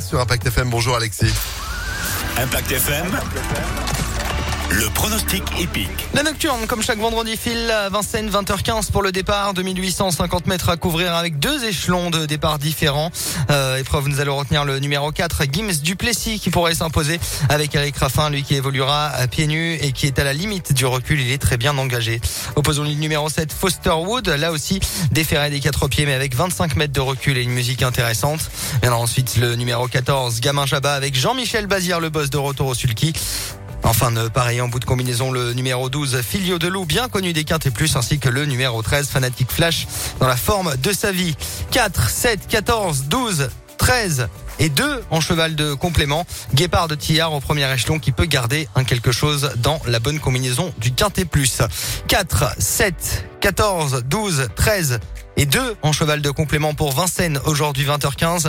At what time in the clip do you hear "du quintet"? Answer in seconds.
50.78-51.26